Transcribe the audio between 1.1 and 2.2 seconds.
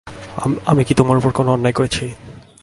উপর কোনো অন্যায় করেছি।